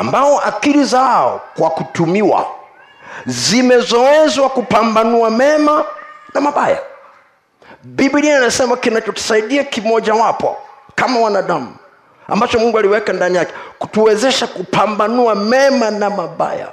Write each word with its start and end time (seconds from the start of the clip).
ambao 0.00 0.40
akili 0.40 0.84
zao 0.84 1.40
kwa 1.58 1.70
kutumiwa 1.70 2.46
zimezoezwa 3.26 4.48
kupambanua 4.48 5.30
mema 5.30 5.84
na 6.34 6.40
mabaya. 6.40 6.78
Biblia 7.82 8.36
inasema 8.38 8.76
kinachotusaidia 8.76 9.64
kimojawapo 9.64 10.56
kama 10.94 11.20
wanadamu 11.20 11.76
ambacho 12.28 12.58
mungu 12.58 12.78
aliweka 12.78 13.12
ndani 13.12 13.36
yake 13.36 13.52
kutuwezesha 13.78 14.46
kupambanua 14.46 15.34
mema 15.34 15.90
na 15.90 16.10
mabaya. 16.10 16.68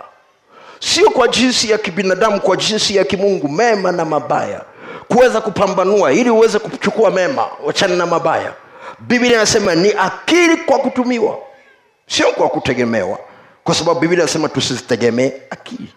Sio 0.80 1.10
kwa 1.10 1.28
jinsi 1.28 1.70
ya 1.72 1.78
kibinadamu 1.78 2.42
kwa 2.42 2.56
jinsi 2.58 2.96
ya 2.96 3.04
kimungu 3.04 3.48
mema 3.50 3.92
na 3.92 4.06
mabaya. 4.06 4.62
Kuweza 5.08 5.42
kupambanua 5.42 6.12
ili 6.14 6.30
uweze 6.30 6.60
kuchukua 6.60 7.12
mema 7.12 7.46
wachana 7.66 7.96
na 7.96 8.06
mabaya. 8.06 8.52
Biblia 9.00 9.34
inasema 9.34 9.76
ni 9.76 9.94
akili 9.94 10.58
kwa 10.58 10.80
kutumiwa 10.80 11.38
sio 12.08 12.32
kwa 12.32 12.50
kutegemewa 12.50 13.20
kwa 13.64 13.76
sababu 13.76 14.00
biblia 14.00 14.20
inasema 14.24 14.50
tusizitegemee 14.50 15.32
akili. 15.50 15.94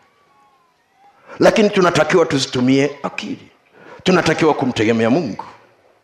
Lakini 1.38 1.70
tunatakiwa 1.70 2.26
tuzitumie 2.26 2.90
akili. 3.02 3.48
Tunatakiwa 4.02 4.54
kumtegemea 4.54 5.10
mungu 5.10 5.44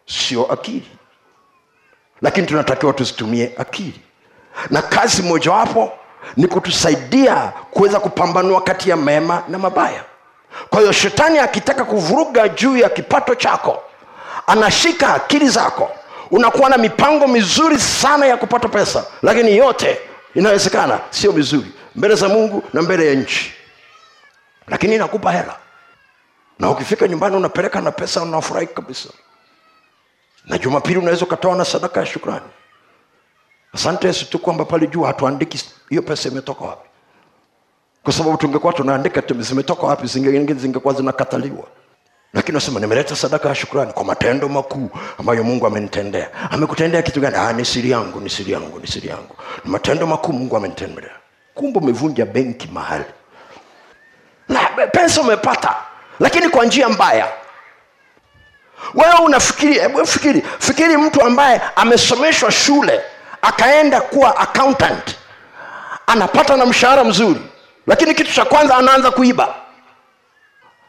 sio 0.07 0.53
akili. 0.53 0.91
Lakini 2.23 2.47
tunatakiwa 2.47 2.93
tuzitumie 2.93 3.53
akili. 3.59 4.01
Na 4.71 4.83
kazi 4.83 5.23
mojawapo 5.23 5.93
ni 6.37 6.47
kutusaidia 6.47 7.53
kuweza 7.71 8.01
kupambanua 8.01 8.61
kati 8.61 8.91
ya 8.91 8.97
mema 8.97 9.43
na 9.49 9.59
mabaya. 9.59 10.05
Kwa 10.71 10.81
hiyo 10.81 10.93
shetani 10.93 11.39
akitaka 11.39 11.85
kuvuruga 11.85 12.49
juu 12.49 12.77
ya 12.77 12.89
kipato 12.89 13.35
chako 13.35 13.83
anashika 14.47 15.15
akili 15.15 15.49
zako 15.49 15.91
unakuwa 16.31 16.71
na 16.71 16.79
mipango 16.79 17.27
mizuri 17.27 17.81
sana 17.81 18.27
ya 18.27 18.37
kupata 18.37 18.69
pesa 18.69 19.07
lakini 19.23 19.57
yote 19.57 19.99
inawezekana 20.35 21.01
sio 21.11 21.33
mizuri 21.33 21.73
mbele 21.97 22.15
za 22.15 22.29
mungu 22.29 22.63
na 22.73 22.83
mbele 22.83 23.07
ya 23.09 23.15
nchi. 23.15 23.53
Lakini 24.69 24.95
inakupa 24.95 25.33
hela. 25.33 25.57
Na 26.59 26.71
ukifika 26.71 27.09
nyumbani 27.09 27.37
unapeleka 27.37 27.81
na 27.81 27.91
pesa 27.93 28.23
unafurahi 28.23 28.67
kabisa. 28.67 29.09
Na 30.45 30.59
jumapili 30.59 30.99
unaweza 30.99 31.25
ukatoa 31.25 31.57
na 31.57 31.65
sadaka 31.65 32.01
ya 32.01 32.07
shukrani. 32.07 32.47
Asante 33.75 34.07
yesu 34.07 34.31
tu 34.31 34.39
kwamba 34.39 34.65
pale 34.65 34.87
juu 34.87 35.03
hatuandiki 35.03 35.65
hiyo 35.91 36.03
pesa 36.03 36.29
imetoka 36.29 36.65
wapi. 36.65 36.89
Kwa 38.03 38.13
sababu 38.13 38.37
tungekuwa 38.37 38.73
tunaandika 38.73 39.23
tu 39.23 39.43
zimetoka 39.43 39.87
wapi 39.87 40.07
zingekuwa 40.07 40.95
zinakataliwa 40.95 41.65
lakini 42.37 42.55
nasema 42.55 42.81
nimeleta 42.81 43.17
sadaka 43.17 43.49
ya 43.49 43.55
shukrani 43.55 43.93
kwa 43.93 44.05
matendo 44.05 44.49
makuu 44.49 44.91
ambayo 45.19 45.45
mungu 45.45 45.67
amenitendea. 45.67 46.29
Amekutendea 46.51 47.03
kitu 47.03 47.21
gani? 47.21 47.37
Ah, 47.37 47.53
ni 47.53 47.65
siri 47.65 47.91
yangu 47.91 48.21
ni 48.21 48.31
siri 48.31 48.53
yangu 48.53 48.81
ni 48.81 48.87
siri 48.87 49.09
yangu. 49.09 49.37
Ni 49.65 49.71
matendo 49.71 50.07
makuu 50.07 50.33
mungu 50.33 50.57
amenitendea. 50.57 51.11
Kumbe 51.55 51.79
umevunja 51.79 52.27
benki 52.27 52.69
mahali. 52.73 53.05
Na 54.49 54.61
pesa 54.93 55.21
umepata 55.21 55.75
lakini 56.21 56.49
kwa 56.49 56.65
njia 56.65 56.89
mbaya. 56.89 57.29
Wewe 58.95 59.15
unafikiri 59.25 59.75
hebu 59.75 60.07
fikiri 60.07 60.43
fikiri 60.59 60.97
mtu 60.97 61.23
ambaye 61.23 61.61
amesomeshwa 61.77 62.51
shule 62.51 63.01
akaenda 63.43 64.01
kuwa 64.01 64.37
accountant 64.37 65.17
anapata 66.07 66.57
na 66.57 66.67
mshahara 66.67 67.05
mzuri 67.05 67.41
lakini 67.87 68.15
kitu 68.15 68.33
cha 68.35 68.45
kwanza 68.45 68.77
anaanza 68.77 69.11
kuiba. 69.11 69.55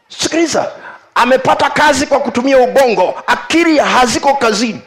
Sikiliza 0.08 0.72
amepata 1.18 1.70
kazi 1.70 2.06
kwa 2.06 2.20
kutumia 2.20 2.58
ubongo 2.58 3.22
akili 3.26 3.78
haziko 3.78 4.34
kazini. 4.34 4.80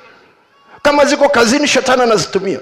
Kama 0.82 1.06
ziko 1.06 1.30
kazini 1.30 1.68
shetani 1.68 2.02
anazitumia. 2.02 2.60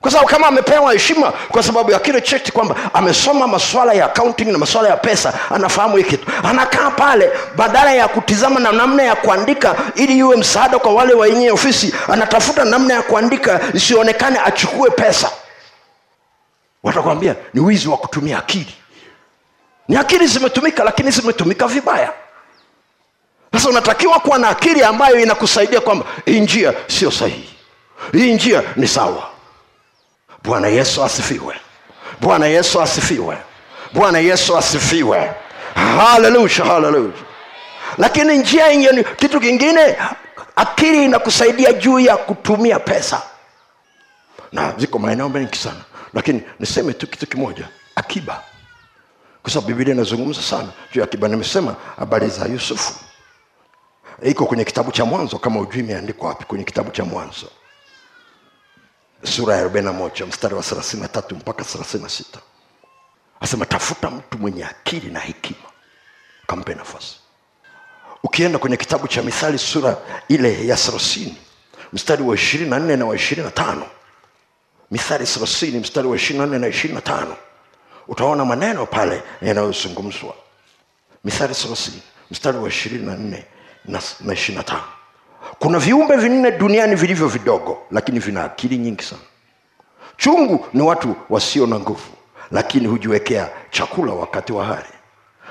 Kwa 0.00 0.10
sababu 0.10 0.28
kama 0.28 0.46
amepewa 0.46 0.92
heshima 0.92 1.32
kwa 1.32 1.62
sababu 1.62 1.90
ya 1.90 1.98
kile 1.98 2.20
cheti 2.20 2.52
kwamba 2.52 2.76
amesoma 2.94 3.46
masuala 3.46 3.92
ya 3.92 4.04
accounting 4.04 4.44
na 4.44 4.58
masuala 4.58 4.88
ya 4.88 4.96
pesa 4.96 5.34
anafahamu 5.50 5.96
hii 5.96 6.04
kitu. 6.04 6.26
Anakaa 6.44 6.90
pale 6.90 7.30
badala 7.56 7.92
ya 7.92 8.08
kutizama 8.08 8.60
na 8.60 8.72
namna 8.72 9.02
ya 9.02 9.14
kuandika 9.16 9.76
ili 9.94 10.18
iwe 10.18 10.36
msaada 10.36 10.78
kwa 10.78 10.94
wale 10.94 11.14
wenye 11.14 11.50
ofisi 11.50 11.94
anatafuta 12.12 12.64
namna 12.64 12.94
ya 12.94 13.02
kuandika 13.02 13.60
isionekane 13.74 14.38
achukue 14.44 14.90
pesa. 14.90 15.30
Watakwambia 16.82 17.34
ni 17.54 17.60
wizi 17.60 17.88
wa 17.88 17.96
kutumia 17.96 18.38
akili. 18.38 18.74
Ni 19.88 19.96
akili 19.96 20.26
zimetumika 20.26 20.84
lakini 20.84 21.10
zimetumika 21.10 21.66
vibaya 21.66 22.12
sasa 23.52 23.68
unatakiwa 23.68 24.20
kuwa 24.20 24.38
na 24.38 24.48
akili 24.48 24.82
ambayo 24.82 25.20
inakusaidia 25.20 25.80
kwamba 25.80 26.06
hii 26.24 26.40
njia 26.40 26.74
sio 26.86 27.10
sahihi. 27.10 27.48
Hii 28.12 28.34
njia 28.34 28.62
ni 28.76 28.88
sawa. 28.88 29.28
Bwana 30.44 30.68
yesu 30.68 31.04
asifiwe. 31.04 31.54
Bwana 32.20 32.46
yesu 32.46 32.82
asifiwe. 32.82 33.36
Bwana 33.92 34.18
yesu 34.18 34.56
asifiwe. 34.58 35.30
Haleluya 35.74 36.64
haleluya 36.64 37.12
lakini 37.98 38.38
njia 38.38 38.72
ingine 38.72 39.04
kitu 39.04 39.40
kingine 39.40 39.96
akili 40.56 41.04
inakusaidia 41.04 41.72
juu 41.72 41.98
ya 42.00 42.16
kutumia 42.16 42.78
pesa. 42.78 43.22
Na 44.52 44.72
ziko 44.78 44.98
maeneo 44.98 45.28
mengi 45.28 45.56
sana 45.58 45.80
lakini 46.14 46.42
niseme 46.60 46.92
tu 46.92 47.06
kitu 47.06 47.26
kimoja 47.26 47.68
akiba. 47.96 48.42
Kwa 49.42 49.50
sababu 49.50 49.66
bibilia 49.68 49.94
inazungumza 49.94 50.42
sana 50.42 50.68
juu 50.92 51.00
ya 51.00 51.04
akiba. 51.06 51.28
Nimesema 51.28 51.74
habari 51.98 52.28
za 52.28 52.46
yusufu 52.46 52.94
iko 54.24 54.46
kwenye 54.46 54.64
kitabu 54.64 54.92
cha 54.92 55.04
mwanzo 55.04 55.38
kama 55.38 55.60
ujui 55.60 55.80
imeandikwa 55.80 56.28
wapi 56.28 56.44
kwenye 56.44 56.64
kitabu 56.64 56.90
cha 56.90 57.04
mwanzo. 57.04 57.46
Sura 59.24 59.56
ya 59.56 59.68
41 59.68 60.26
mstari 60.26 60.54
wa 60.54 60.62
33 60.62 61.34
mpaka 61.34 61.62
36 61.62 62.22
asema 63.40 63.66
tafuta 63.66 64.10
mtu 64.10 64.38
mwenye 64.38 64.64
akili 64.64 65.10
na 65.10 65.20
hekima. 65.20 65.68
Kampe 66.46 66.74
nafasi. 66.74 67.16
Ukienda 68.22 68.58
kwenye 68.58 68.76
kitabu 68.76 69.08
cha 69.08 69.22
mithali 69.22 69.58
sura 69.58 69.96
ile 70.28 70.66
ya 70.66 70.76
thelathini 70.76 71.36
mstari 71.92 72.22
wa 72.22 72.34
ishirini 72.34 72.70
na 72.70 72.78
nne 72.78 72.96
na 72.96 73.04
wa 73.06 73.16
ishirini 73.16 73.44
na 73.46 73.50
tano. 73.52 73.86
Mithali 74.90 75.26
thelathini 75.26 75.78
mstari 75.78 76.08
wa 76.08 76.16
ishirini 76.16 76.40
na 76.40 76.46
nne 76.46 76.58
na 76.58 76.68
ishirini 76.68 76.94
na 76.94 77.00
tano. 77.00 77.36
Utaona 78.08 78.44
maneno 78.44 78.86
pale 78.86 79.22
yanayozungumzwa. 79.42 80.34
Mithali 81.24 81.54
thelathini 81.54 82.02
mstari 82.30 82.58
wa 82.58 82.68
ishirini 82.68 83.06
na 83.06 83.16
nne 83.16 83.44
na 83.84 84.32
ishirini 84.32 84.58
na 84.58 84.62
tano. 84.64 84.82
Kuna 85.58 85.78
viumbe 85.78 86.16
vinne 86.16 86.50
duniani 86.50 86.94
vilivyo 86.94 87.28
vidogo 87.28 87.78
lakini 87.90 88.18
vina 88.18 88.44
akili 88.44 88.78
nyingi 88.78 89.02
sana. 89.04 89.22
Chungu 90.16 90.66
ni 90.72 90.82
watu 90.82 91.16
wasio 91.30 91.66
na 91.66 91.78
nguvu 91.78 92.12
lakini 92.50 92.86
hujiwekea 92.86 93.50
chakula 93.70 94.12
wakati 94.12 94.52
wa 94.52 94.64
hari. 94.64 94.88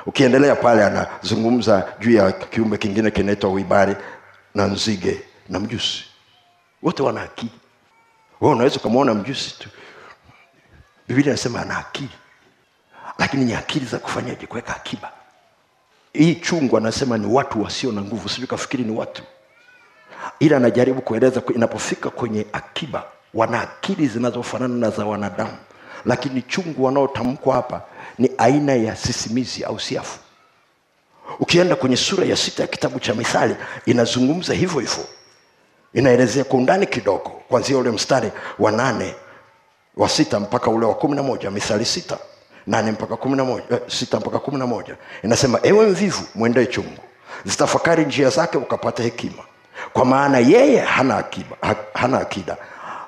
Ukiendelea 0.06 0.56
pale 0.56 0.84
anazungumza 0.86 1.94
juu 2.00 2.12
ya 2.12 2.31
kiumbe 2.31 2.78
kingine 2.78 3.12
kinaitwa 3.12 3.50
uibari 3.50 3.96
na 4.56 4.66
nzige 4.68 5.22
na 5.50 5.59
mjusi. 5.59 6.03
Wote 6.84 7.03
wana 7.03 7.22
akili. 7.22 7.52
We 8.42 8.50
unaweza 8.50 8.75
ukamwona 8.75 9.13
mjusi 9.13 9.56
tu. 9.59 9.69
Biblia 11.08 11.28
anasema 11.28 11.62
ana 11.62 11.78
akili. 11.78 12.09
Lakini 13.19 13.46
ni 13.46 13.53
akili 13.53 13.86
za 13.86 14.00
kufanyaje? 14.00 14.48
Kuweka 14.48 14.75
akiba 14.75 15.12
hii 16.14 16.36
chungu 16.36 16.78
anasema 16.78 17.18
ni 17.18 17.28
watu 17.28 17.64
wasio 17.64 17.92
na 17.92 18.02
nguvu 18.02 18.30
sijui 18.30 18.48
kafikiri 18.48 18.84
ni 18.84 18.92
watu. 18.98 19.24
Ila 20.40 20.58
anajaribu 20.58 21.02
kueleza 21.02 21.42
inapofika 21.56 22.10
kwenye 22.10 22.46
akiba 22.54 23.04
wana 23.34 23.62
akili 23.62 24.08
zinazofanana 24.08 24.76
na 24.76 24.90
za 24.90 25.06
wanadamu. 25.06 25.58
Lakini 26.06 26.42
chungu 26.42 26.84
wanaotamkwa 26.84 27.56
hapa 27.56 27.82
ni 28.20 28.32
aina 28.38 28.74
ya 28.76 28.96
sisimizi 28.96 29.64
au 29.64 29.80
siafu. 29.80 30.20
Ukienda 31.40 31.76
kwenye 31.76 31.98
sura 31.98 32.26
ya 32.26 32.36
sita 32.36 32.64
ya 32.64 32.68
kitabu 32.68 33.00
cha 33.00 33.14
mithali 33.14 33.56
inazungumza 33.86 34.54
hivyo 34.54 34.80
hivyo. 34.80 35.06
Inaelezea 35.94 36.44
kwa 36.44 36.60
undani 36.60 36.86
kidogo 36.88 37.30
kwanzia 37.50 37.78
ule 37.78 37.92
mstari 37.92 38.32
wa 38.60 38.72
nane 38.72 39.16
wa 39.98 40.10
sita 40.10 40.40
mpaka 40.40 40.72
ule 40.72 40.86
wa 40.86 40.96
kumi 40.96 41.16
na 41.16 41.24
moja 41.24 41.52
mithali 41.52 41.86
sita 41.86 42.18
nane 42.68 42.92
mpaka 42.92 43.16
kumi 43.18 43.38
na 43.38 43.44
moja 43.46 43.63
eh, 43.72 43.80
sita 43.88 44.19
mpaka 44.19 44.40
kumi 44.40 44.58
na 44.58 44.68
moja. 44.68 44.96
Inasema 45.24 45.60
ewe 45.63 45.86
mvivu 45.88 46.24
mwendee 46.36 46.66
chungu. 46.66 47.02
Zitafakari 47.46 48.06
njia 48.06 48.30
zake 48.30 48.58
ukapata 48.58 49.04
hekima. 49.04 49.44
Kwa 49.94 50.06
maana 50.06 50.38
yeye 50.40 50.80
hana 50.80 51.18
akiba, 51.18 51.58
ha, 51.62 51.75
hana 51.94 52.19
akida 52.19 52.58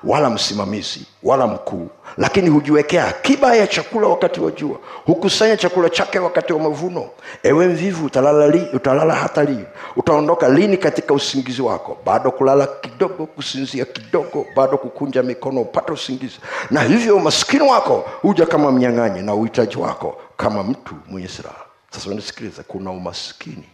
wala 0.06 0.30
msimamizi 0.30 1.06
wala 1.22 1.46
mkuu. 1.46 1.88
Lakini 2.16 2.48
hujiwekea 2.50 3.08
akiba 3.08 3.56
ya 3.56 3.66
chakula 3.66 4.08
wakati 4.08 4.40
wa 4.40 4.50
jua. 4.50 4.78
Hukusanya 5.06 5.56
chakula 5.56 5.90
chake 5.90 6.18
wakati 6.18 6.52
wa 6.52 6.58
mavuno. 6.58 7.10
Ewe 7.42 7.68
mvivu 7.68 8.06
utalala, 8.06 8.48
li, 8.48 8.66
utalala 8.72 9.14
hata 9.14 9.44
lini 9.44 9.64
utaondoka 9.96 10.48
lini 10.48 10.76
katika 10.76 11.14
usingizi 11.14 11.62
wako? 11.62 11.98
Bado 12.04 12.30
kulala 12.30 12.66
kidogo 12.66 13.26
kusinzia 13.26 13.84
kidogo 13.84 14.46
bado 14.56 14.78
kukunja 14.78 15.22
mikono 15.22 15.60
upate 15.60 15.92
usingizi. 15.92 16.38
Na 16.70 16.80
hivyo 16.82 17.16
umaskini 17.16 17.62
wako 17.62 18.04
huja 18.22 18.46
kama 18.46 18.72
mnyang'anyi 18.72 19.22
na 19.22 19.34
uhitaji 19.34 19.76
wako 19.76 20.20
kama 20.36 20.62
mtu 20.62 20.94
mwenye 21.08 21.28
silaha. 21.28 21.64
Sasa 21.90 22.10
unisikiliza 22.10 22.62
kuna 22.62 22.90
umaskini 22.90 23.64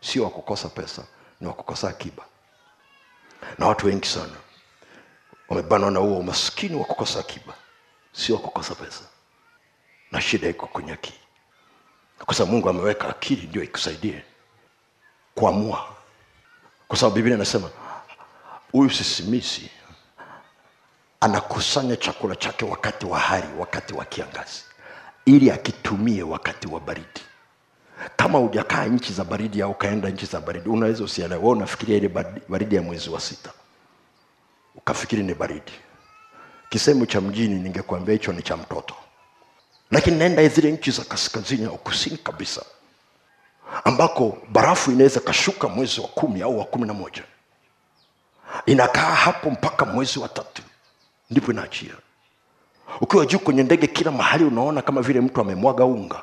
sio 0.00 0.24
wa 0.24 0.30
kukosa 0.30 0.68
pesa 0.68 1.02
ni 1.40 1.46
wa 1.46 1.52
kukosa 1.52 1.88
akiba. 1.88 2.22
Na 3.58 3.66
watu 3.66 3.86
wengi 3.86 4.06
sana 4.08 4.32
wamebanwa 5.48 5.90
na 5.90 6.00
huo 6.00 6.18
umaskini 6.18 6.76
wa 6.76 6.84
kukosa 6.84 7.20
akiba 7.20 7.54
sio 8.12 8.38
kukosa 8.38 8.74
pesa. 8.74 9.04
Na 10.12 10.20
shida 10.20 10.48
iko 10.48 10.66
kwenye 10.66 10.92
akili. 10.92 11.18
Kwa 12.26 12.46
mungu 12.46 12.68
ameweka 12.68 13.08
akili 13.08 13.46
ndio 13.46 13.62
ikusaidie 13.62 14.22
kuamua. 15.34 15.86
Kwa 16.88 16.98
sababu 16.98 17.16
biblia 17.16 17.34
inasema 17.34 17.70
huyu 18.72 18.90
sisimisi 18.90 19.70
anakusanya 21.20 21.96
chakula 21.96 22.36
chake 22.36 22.64
wakati 22.64 23.06
wa 23.06 23.18
hari 23.18 23.48
wakati 23.58 23.94
wa 23.94 24.04
kiangazi 24.04 24.64
ili 25.24 25.50
akitumie 25.50 26.22
wakati 26.22 26.68
wa 26.68 26.80
baridi. 26.80 27.20
Kama 28.16 28.38
hujakaa 28.38 28.84
nchi 28.84 29.12
za 29.12 29.24
baridi 29.24 29.62
au 29.62 29.70
ukaenda 29.70 30.10
nchi 30.10 30.26
za 30.26 30.40
baridi 30.40 30.68
unaweza 30.68 31.04
usielewe. 31.04 31.40
Wewe 31.40 31.52
unafikiria 31.52 31.96
ile 31.96 32.08
baridi 32.48 32.74
ya 32.76 32.82
mwezi 32.82 33.10
wa 33.10 33.20
sita 33.20 33.50
ukafikiri 34.86 35.22
ni 35.22 35.34
baridi. 35.34 35.72
Kisehemu 36.68 37.06
cha 37.06 37.20
mjini 37.20 37.54
ningekuambia 37.54 38.12
hicho 38.12 38.32
ni 38.32 38.42
cha 38.42 38.56
mtoto. 38.56 38.94
Lakini 39.90 40.16
naenda 40.18 40.48
zile 40.48 40.72
nchi 40.72 40.90
za 40.90 41.04
kaskazini 41.04 41.64
au 41.64 41.78
kusini 41.78 42.16
kabisa 42.16 42.62
ambako 43.84 44.38
barafu 44.48 44.90
inaweza 44.92 45.20
kashuka 45.20 45.68
mwezi 45.68 46.00
wa 46.00 46.08
kumi 46.08 46.42
au 46.42 46.58
wa 46.58 46.64
kumi 46.64 46.86
na 46.86 46.94
moja. 46.94 47.22
Inakaa 48.66 49.14
hapo 49.14 49.50
mpaka 49.50 49.84
mwezi 49.84 50.18
wa 50.18 50.28
tatu. 50.28 50.62
Ndipo 51.30 51.52
inaachia. 51.52 51.94
Ukiwa 53.00 53.26
juu 53.26 53.38
kwenye 53.38 53.62
ndege 53.62 53.86
kila 53.86 54.10
mahali 54.10 54.44
unaona 54.44 54.82
kama 54.82 55.02
vile 55.02 55.20
mtu 55.20 55.40
amemwaga 55.40 55.84
unga. 55.84 56.22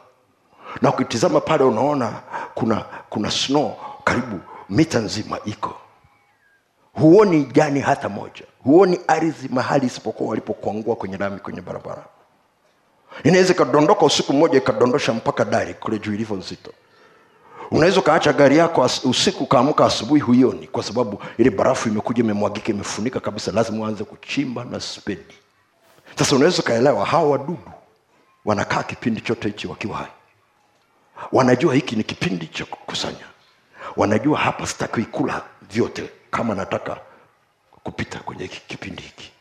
Na 0.81 0.89
ukitizama 0.89 1.41
pale 1.41 1.63
unaona 1.63 2.21
kuna 2.55 2.85
kuna 3.09 3.31
snow 3.31 3.75
karibu 4.03 4.39
mita 4.69 4.99
nzima 4.99 5.39
iko 5.45 5.79
huoni 6.93 7.43
jani 7.45 7.79
hata 7.79 8.09
moja? 8.09 8.43
Huoni 8.63 8.99
ardhi 9.07 9.47
mahali 9.49 9.85
isipokuwa 9.87 10.29
walipokuangua 10.29 10.95
kwenye 10.95 11.17
lami 11.17 11.39
kwenye 11.39 11.61
barabara? 11.61 12.05
Inaweza 13.23 13.53
ikadondoka 13.53 14.05
usiku 14.05 14.33
mmoja 14.33 14.57
ikadondosha 14.57 15.13
mpaka 15.13 15.45
dari 15.45 15.73
kule 15.73 15.99
juu 15.99 16.13
ilivyo 16.13 16.35
nzito. 16.35 16.71
Unaweza 17.71 17.99
ukaacha 17.99 18.33
gari 18.33 18.57
yako 18.57 18.89
usiku 19.03 19.43
ukaamka 19.43 19.85
asubuhi 19.85 20.21
huioni 20.21 20.67
kwa 20.67 20.83
sababu 20.83 21.21
ile 21.37 21.49
barafu 21.49 21.89
imekuja 21.89 22.23
imemwagika 22.23 22.69
imefunika 22.71 23.19
kabisa 23.19 23.51
lazima 23.51 23.79
uanze 23.85 24.03
kuchimba 24.03 24.63
na 24.65 24.79
spedi 24.79 25.33
sasa 26.15 26.35
unaweza 26.35 26.59
ukaelewa 26.61 27.05
hawa 27.05 27.29
wadudu 27.29 27.57
wanakaa 28.45 28.83
kipindi 28.83 29.21
chote 29.21 29.47
hichi 29.47 29.67
wakiwa 29.67 29.97
hai. 29.97 30.07
Wanajua 31.31 31.73
hiki 31.75 31.95
ni 31.95 32.03
kipindi 32.03 32.47
cha 32.47 32.65
kukusanya. 32.65 33.25
Wanajua 33.95 34.39
hapa 34.39 34.67
sitaki 34.67 35.01
kula 35.01 35.41
vyote 35.71 36.09
kama 36.33 36.55
nataka 36.55 36.97
kupita 37.83 38.19
kwenye 38.19 38.47
kipindi 38.47 39.01
hiki. 39.03 39.31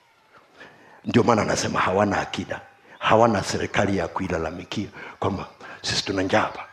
Ndio 1.04 1.22
maana 1.22 1.42
anasema 1.42 1.80
hawana 1.80 2.20
akida 2.20 2.60
hawana 2.98 3.42
serikali 3.42 3.96
ya 3.98 4.08
kuilalamikia 4.08 4.88
kwamba 5.18 5.46
sisi 5.82 6.04
tuna 6.04 6.22
njaa 6.22 6.40
hapa. 6.40 6.64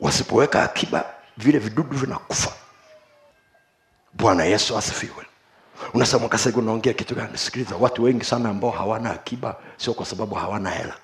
Wasipoweka 0.00 0.62
akiba 0.62 1.04
vile 1.36 1.58
vidudu 1.58 1.96
vinakufa. 1.96 2.52
Bwana 4.12 4.44
yesu 4.44 4.78
asifiwe. 4.78 5.26
Unasema 5.94 6.28
kasego 6.28 6.60
unaongea 6.60 6.92
kitu 6.92 7.14
gani? 7.14 7.38
Sikiliza 7.38 7.76
watu 7.76 8.02
wengi 8.02 8.24
sana 8.24 8.48
ambao 8.48 8.70
hawana 8.70 9.10
akiba 9.10 9.56
sio 9.76 9.94
kwa 9.94 10.06
sababu 10.06 10.34
hawana 10.34 10.70
hela 10.70 10.94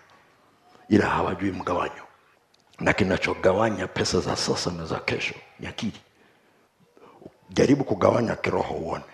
ila 0.88 1.06
hawajui 1.06 1.52
mgawanyo. 1.52 2.02
Na 2.81 2.93
kinachogawanya 2.93 3.87
pesa 3.87 4.20
za 4.20 4.37
sasa 4.37 4.70
na 4.70 4.85
za 4.87 4.99
kesho 5.00 5.35
ni 5.61 5.67
akili 5.67 6.00
jaribu 7.50 7.85
kugawanya 7.85 8.37
kiroho 8.37 8.75
uone. 8.75 9.05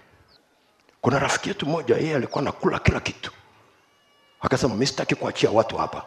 Kuna 1.00 1.19
rafiki 1.19 1.49
yetu 1.49 1.67
moja 1.67 1.97
yeye 1.97 2.17
alikuwa 2.17 2.44
nakula 2.44 2.79
kila 2.79 3.00
kitu. 3.00 3.32
Akasema 4.41 4.75
mi 4.75 4.87
sitaki 4.87 5.15
kuachia 5.15 5.50
watu 5.50 5.77
hapa. 5.77 6.05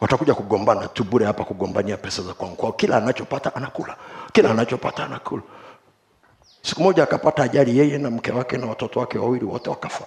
Watakuja 0.00 0.34
kugombana 0.34 0.88
tu 0.88 1.04
bure 1.04 1.26
hapa 1.26 1.44
kugombania 1.44 1.96
pesa 1.96 2.22
za 2.22 2.34
kwangu. 2.34 2.72
Kila 2.72 2.96
anachopata 2.96 3.54
anakula. 3.54 3.96
Kila 4.32 4.50
anachopata 4.50 5.04
anakula. 5.04 5.42
Siku 6.62 6.82
moja 6.82 7.02
akapata 7.02 7.42
ajali 7.42 7.78
yeye 7.78 7.98
na 7.98 8.10
mke 8.10 8.32
wake 8.32 8.58
na 8.58 8.66
watoto 8.66 9.00
wake 9.00 9.18
wawili 9.18 9.44
wote 9.44 9.70
wakafa. 9.70 10.04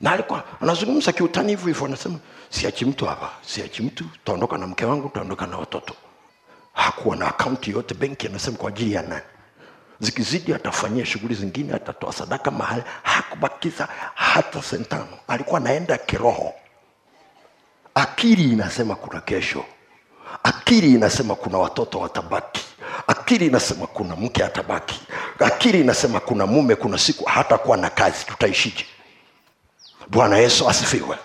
Na 0.00 0.12
alikuwa 0.12 0.44
anazungumza 0.60 1.12
kiutani 1.12 1.56
hivyo 1.56 1.86
anasema 1.86 2.18
siachi 2.50 2.84
mtu 2.84 3.06
hapa 3.06 3.30
siachi 3.46 3.82
mtu 3.82 4.04
taondoka 4.24 4.58
na 4.58 4.66
mke 4.66 4.84
wangu 4.84 5.08
taondoka 5.08 5.46
na 5.46 5.58
watoto. 5.58 5.94
Hakuwa 6.72 7.16
na 7.16 7.28
akaunti 7.28 7.70
yote 7.70 7.94
benki 7.94 8.26
anasema 8.26 8.56
kwa 8.56 8.68
ajili 8.68 8.92
ya 8.92 9.02
nani 9.02 9.22
zikizidi 10.00 10.54
atafanyia 10.54 11.06
shughuli 11.06 11.34
zingine 11.34 11.74
atatoa 11.74 12.12
sadaka 12.12 12.50
mahali 12.50 12.82
hakubakiza 13.02 13.88
hata 14.14 14.62
sentano. 14.62 15.18
Alikuwa 15.28 15.60
anaenda 15.60 15.98
kiroho. 15.98 16.54
Akili 17.94 18.52
inasema 18.52 18.94
kuna 18.94 19.20
kesho. 19.20 19.64
Akili 20.42 20.94
inasema 20.94 21.34
kuna 21.34 21.58
watoto 21.58 21.98
watabaki. 21.98 22.64
Akili 23.06 23.46
inasema 23.46 23.86
kuna 23.86 24.16
mke 24.16 24.44
atabaki. 24.44 25.00
Akili 25.38 25.80
inasema 25.80 26.20
kuna 26.20 26.46
mume 26.46 26.74
kuna 26.74 26.98
siku 26.98 27.24
hatakuwa 27.24 27.76
na 27.76 27.90
kazi 27.90 28.24
tutaishije? 28.26 28.86
Bwana 30.08 30.38
yesu 30.38 30.68
asifiwe. 30.68 31.16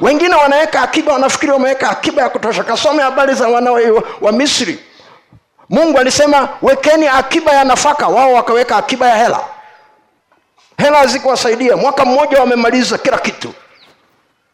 Wengine 0.00 0.34
wanaweka 0.34 0.82
akiba 0.82 1.12
wanafikiri 1.12 1.52
wameweka 1.52 1.90
akiba 1.90 2.22
ya 2.22 2.28
kutosha. 2.28 2.64
Kasome 2.64 3.02
habari 3.02 3.34
za 3.34 3.48
wana 3.48 3.72
wa, 4.20 4.32
misri 4.32 4.78
mungu 5.70 5.98
alisema 5.98 6.48
wekeni 6.62 7.06
akiba 7.08 7.52
ya 7.52 7.64
nafaka. 7.64 8.08
Wao 8.08 8.32
wakaweka 8.32 8.76
akiba 8.76 9.08
ya 9.08 9.16
hela. 9.16 9.40
Hela 10.78 10.98
hazikuwasaidia. 10.98 11.76
Mwaka 11.76 12.04
mmoja 12.04 12.40
wamemaliza 12.40 12.98
kila 12.98 13.18
kitu. 13.18 13.52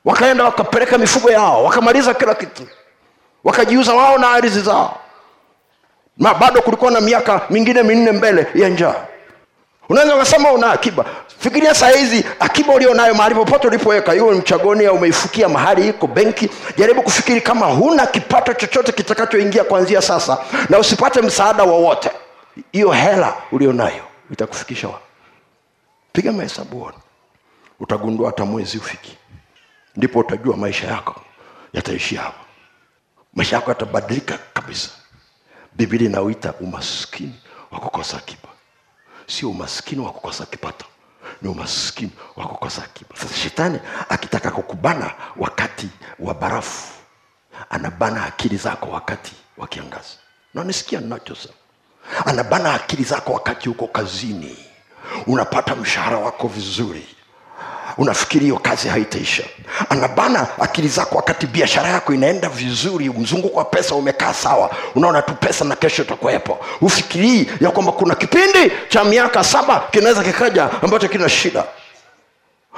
Wakaenda 0.05 0.45
wakapeleka 0.45 0.99
mifugo 0.99 1.31
yao 1.31 1.65
wakamaliza 1.65 2.15
kila 2.15 2.35
kitu. 2.35 2.69
Wakajiuza 3.45 3.95
wao 3.95 4.19
na 4.19 4.31
ardhi 4.31 4.61
zao. 4.61 4.99
Na 6.19 6.35
bado 6.35 6.63
kulikuwa 6.63 6.91
na 6.91 7.01
miaka 7.01 7.41
mingine 7.51 7.83
minne 7.83 8.13
mbele 8.13 8.47
ya 8.55 8.69
njaa 8.69 8.95
unaweza 9.89 10.15
ukasema 10.17 10.53
una 10.53 10.71
akiba. 10.73 11.05
Fikiria 11.39 11.75
saa 11.75 11.91
hizi 11.91 12.25
akiba 12.41 12.75
ulionayo 12.75 13.15
mahali 13.15 13.35
popote 13.35 13.67
ulipoweka 13.69 14.15
iwe 14.15 14.35
mchagoni 14.35 14.87
au 14.87 14.95
umeifukia 14.97 15.49
mahali 15.49 15.89
iko 15.89 16.07
benki 16.07 16.51
jaribu 16.77 17.03
kufikiri 17.03 17.41
kama 17.41 17.67
huna 17.67 18.07
kipato 18.07 18.55
chochote 18.55 18.93
kitakachoingia 18.93 19.65
kuanzia 19.65 20.03
sasa 20.03 20.39
na 20.69 20.79
usipate 20.79 21.23
msaada 21.23 21.63
wowote. 21.65 22.11
Hiyo 22.73 22.91
hela 22.91 23.35
ulionayo 23.53 24.03
itakufikisha 24.31 24.89
piga 26.13 26.33
mahesabu 26.33 26.77
uone. 26.79 26.97
Utagundua 27.81 28.27
hata 28.27 28.45
mwezi 28.45 28.79
ufiki 28.79 29.17
ndipo 29.97 30.19
utajua 30.19 30.57
maisha 30.57 30.87
yako 30.87 31.21
yataishia 31.73 32.21
hapo. 32.21 32.45
Maisha 33.35 33.57
yako 33.57 33.71
yatabadilika 33.71 34.39
kabisa. 34.55 34.89
Biblia 35.73 36.09
inauita 36.09 36.55
umaskini 36.61 37.35
wa 37.71 37.79
kukosa 37.81 38.17
akiba 38.17 38.46
sio 39.27 39.51
umaskini 39.51 40.01
wa 40.03 40.13
kukosa 40.13 40.47
kipato 40.47 40.87
ni 41.43 41.49
umaskini 41.49 42.11
wa 42.37 42.47
kukosa 42.47 42.85
akiba 42.85 43.17
sasa 43.17 43.35
shetani 43.35 43.79
akitaka 44.09 44.51
kukubana 44.51 45.15
wakati 45.37 45.89
wa 46.19 46.35
barafu 46.35 46.93
anabana 47.71 48.25
akili 48.27 48.57
zako 48.57 48.87
wakati 48.91 49.33
wa 49.57 49.67
kiangazi. 49.67 50.19
Nanisikia 50.55 51.01
ninachosema 51.01 51.55
anabana 52.27 52.75
akili 52.75 53.05
zako 53.05 53.33
wakati 53.33 53.69
uko 53.69 53.87
kazini. 53.87 54.57
Unapata 55.27 55.77
mshahara 55.77 56.19
wako 56.19 56.49
vizuri 56.49 57.07
unafikiri 57.99 58.45
hiyo 58.45 58.59
kazi 58.59 58.89
haitaisha? 58.89 59.43
Anabana 59.89 60.47
akili 60.61 60.89
zako 60.89 61.17
wakati 61.17 61.47
biashara 61.47 61.89
yako 61.89 62.15
inaenda 62.15 62.49
vizuri 62.49 63.11
mzunguko 63.11 63.59
wa 63.59 63.65
pesa 63.65 63.95
umekaa 63.95 64.35
sawa 64.35 64.71
unaona 64.95 65.23
tu 65.23 65.35
pesa 65.35 65.65
na 65.65 65.77
kesho 65.77 66.03
itakuwepo. 66.03 66.59
Ufikirii 66.81 67.51
ya 67.61 67.71
kwamba 67.71 67.93
kuna 67.93 68.15
kipindi 68.15 68.73
cha 68.89 69.05
miaka 69.05 69.45
saba 69.45 69.83
kinaweza 69.91 70.23
kikaja 70.25 70.69
ambacho 70.83 71.09
kina 71.09 71.29
shida. 71.29 71.65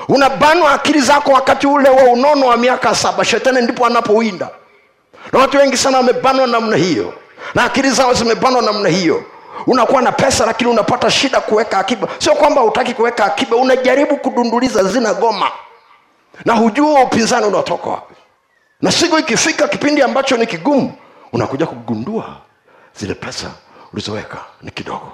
Unabanwa 0.09 0.73
akili 0.73 1.01
zako 1.01 1.33
wakati 1.33 1.67
ule 1.67 1.89
wa 1.89 2.03
unono 2.03 2.47
wa 2.47 2.57
miaka 2.57 2.95
saba 2.95 3.25
shetani 3.25 3.61
ndipo 3.61 3.87
anapowinda. 3.87 4.49
Na 5.33 5.39
watu 5.39 5.57
wengi 5.57 5.77
sana 5.77 5.97
wamebanwa 5.97 6.47
namna 6.47 6.77
hiyo. 6.77 7.15
Na 7.55 7.65
akili 7.65 7.91
zao 7.91 8.15
zimebanwa 8.15 8.63
namna 8.63 8.89
hiyo 8.89 9.25
unakuwa 9.67 10.03
na 10.03 10.13
pesa 10.13 10.47
lakini 10.47 10.71
unapata 10.71 11.11
shida 11.11 11.41
kuweka 11.41 11.79
akiba. 11.79 12.09
Sio 12.19 12.35
kwamba 12.35 12.61
hutaki 12.61 12.95
kuweka 12.95 13.25
akiba 13.25 13.57
unajaribu 13.57 14.17
kudunduliza 14.17 14.85
zina 14.85 15.15
goma. 15.15 15.51
Na 16.45 16.55
hujua 16.55 17.03
upinzani 17.03 17.47
unatoka 17.47 17.91
wapi. 17.91 18.15
Na 18.81 18.93
siku 18.93 19.19
ikifika 19.19 19.69
kipindi 19.69 20.03
ambacho 20.03 20.37
ni 20.37 20.47
kigumu 20.47 20.93
unakuja 21.33 21.67
kugundua 21.67 22.37
zile 22.95 23.15
pesa 23.15 23.51
ulizoweka 23.93 24.39
ni 24.63 24.71
kidogo. 24.71 25.13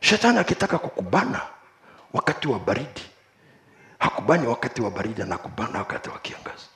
Shetani 0.00 0.38
akitaka 0.38 0.78
kukubana 0.78 1.40
wakati 2.14 2.48
wa 2.48 2.58
baridi 2.58 3.02
hakubani 3.98 4.46
wakati 4.46 4.82
wa 4.82 4.90
baridi 4.90 5.22
anakubana 5.22 5.78
wakati 5.78 6.08
wa 6.10 6.18
kiangazi 6.18 6.66